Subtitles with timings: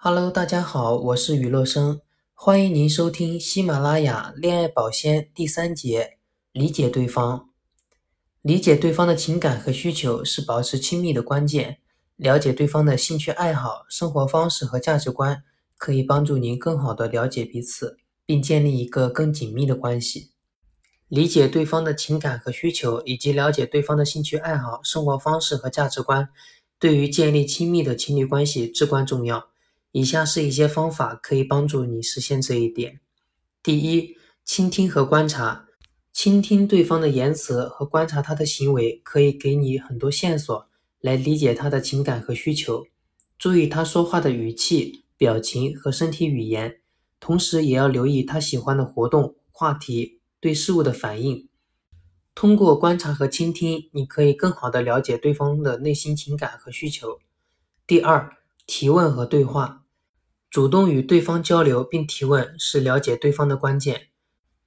[0.00, 2.00] Hello，大家好，我是雨落生，
[2.32, 6.18] 欢迎您收听喜马拉雅恋爱保鲜第三节，
[6.52, 7.48] 理解对方。
[8.40, 11.78] 理解对方的情感和需求是保持亲密的关键。
[12.14, 15.42] 了解对方的兴趣爱好、生活方式和价值观，
[15.76, 20.30] 可以帮助您更好地了解彼此，并建立一个更紧密的关系。
[21.08, 26.28] 理解对方的情感和需求，以及了解对方的兴趣爱好、生活方式和价值观，
[26.78, 29.48] 对于建立亲密的情侣关系至关重要。
[29.92, 33.00] 以下是一些方法可以帮助你实现这一点。
[33.62, 35.66] 第一，倾听和观察，
[36.12, 40.68] 倾听对方的言辞和观察他的行为，可以给你很多线索
[41.00, 42.86] 来理解他的情感和需求。
[43.38, 46.80] 注意他说话的语气、表情和身体语言，
[47.20, 51.48] 同时也要留意他喜欢的活动、话题、对事物的反应。
[52.34, 57.18] 通过观察和倾听，你可以更好地了解对方的内心情感和需求。
[57.86, 58.37] 第二，
[58.68, 59.86] 提问和对话，
[60.50, 64.08] 主动与对方交流并提问是了解对方的关键。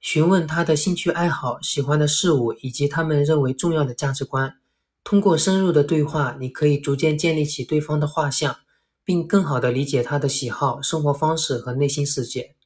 [0.00, 4.56] 询问他的兴趣爱好、喜欢的事物以及他们认为重要的价值观。
[5.04, 8.56] 通过深入的对话，你可以逐渐建立起对方的画像，
[9.04, 12.56] 并更好地理解他的喜好、生活方式和内心世界。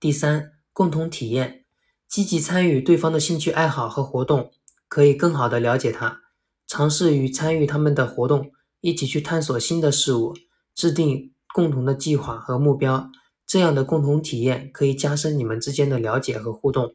[0.00, 1.66] 第三，共同体验，
[2.08, 4.52] 积极参与对方的兴趣爱好和活动，
[4.88, 6.22] 可以更好地了解他。
[6.66, 10.34] 尝试与参与他们的活动，一起去探索新的事物。
[10.78, 13.10] 制定共同的计划和目标，
[13.44, 16.94] 这样的共同体验可以加深你们之间的了解和互动，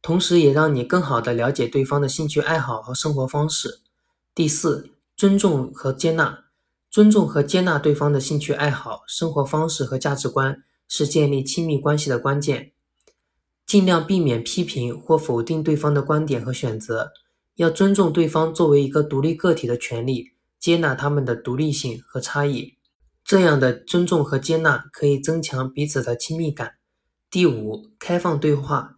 [0.00, 3.80] 同时也让你更好地了解对方的兴趣爱好和生活方式。
[4.34, 6.44] 第四，尊重和接纳，
[6.90, 12.72] 尊重和接纳对方的兴趣爱好、生活方式和价值观是建立亲密关系的关键。
[13.66, 17.12] 尽量避免批评或否定对方的观点和选择，
[17.56, 22.76] 要尊重对方作为一个独立个体的权利，接纳他们的独立性和差异。
[23.30, 26.74] 这样的尊重和接纳可以增强彼此的亲密感。
[27.30, 28.96] 第五，开放对话，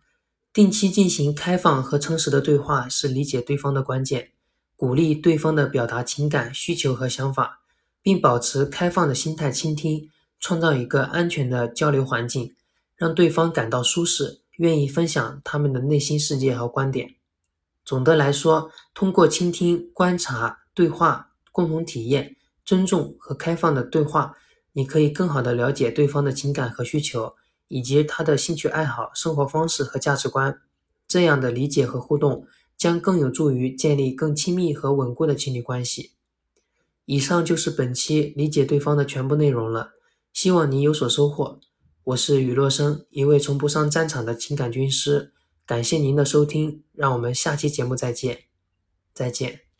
[0.55, 4.31] 定期进行开放和诚实的对话是理解对方的关键。
[4.75, 7.61] 鼓励对方的表达情感需求和想法，
[8.01, 10.09] 并保持开放的心态倾听，
[10.41, 12.55] 创造一个安全的交流环境，
[12.97, 17.17] 让对方感到舒适，愿意分享他们的内心世界和观点。
[17.85, 22.37] 总的来说，通过倾听、观察、对话、共同体验。
[22.73, 24.35] 尊重和开放的对话，
[24.73, 27.35] 你可以更好地了解对方的情感和需求，
[27.69, 30.59] 以及他的兴趣爱好、生活方式和价值观。
[31.07, 32.47] 这样的理解和互动
[32.79, 36.13] 将更有助于建立更亲密和稳固的情侣关系。
[37.05, 39.91] 以上就是本期理解对方的全部内容了，
[40.33, 41.61] 希望你有所收获。
[42.05, 45.35] 我是雨落生，一位从不上战场的情感军师。
[45.67, 48.45] 感谢您的收听，让我们下期节目再见。
[49.13, 49.72] 再见。